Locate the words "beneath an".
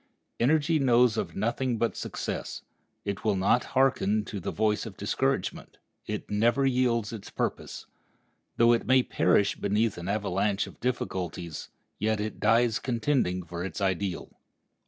9.57-10.07